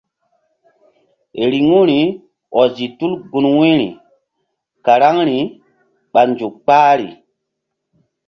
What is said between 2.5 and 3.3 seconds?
ɔzi tul